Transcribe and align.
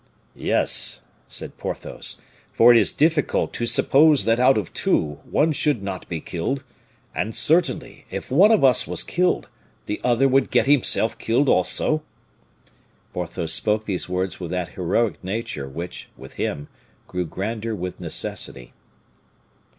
"Yes," 0.33 1.03
said 1.27 1.59
Porthos, 1.59 2.19
"for 2.51 2.71
it 2.71 2.77
is 2.79 2.91
difficult 2.91 3.53
to 3.53 3.67
suppose 3.67 4.25
that 4.25 4.39
out 4.39 4.57
of 4.57 4.73
two, 4.73 5.19
one 5.29 5.51
should 5.51 5.83
not 5.83 6.09
be 6.09 6.19
killed; 6.19 6.63
and 7.13 7.35
certainly, 7.35 8.07
if 8.09 8.31
one 8.31 8.51
of 8.51 8.63
us 8.63 8.87
was 8.87 9.03
killed, 9.03 9.47
the 9.85 10.01
other 10.03 10.27
would 10.27 10.49
get 10.49 10.65
himself 10.65 11.19
killed 11.19 11.47
also." 11.47 12.01
Porthos 13.13 13.53
spoke 13.53 13.85
these 13.85 14.09
words 14.09 14.39
with 14.39 14.49
that 14.49 14.69
heroic 14.69 15.23
nature 15.23 15.69
which, 15.69 16.09
with 16.17 16.33
him, 16.33 16.67
grew 17.05 17.27
grander 17.27 17.75
with 17.75 18.01
necessity. 18.01 18.73